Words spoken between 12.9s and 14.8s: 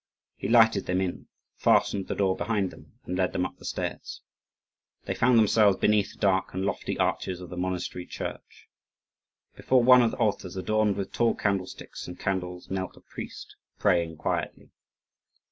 a priest praying quietly.